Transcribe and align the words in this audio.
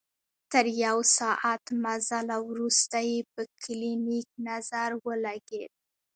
تر 0.51 0.65
يو 0.83 0.97
ساعت 1.17 1.63
مزله 1.85 2.37
وروسته 2.49 2.97
يې 3.09 3.19
په 3.33 3.41
کلينيک 3.63 4.27
نظر 4.47 4.89
ولګېد. 5.05 5.71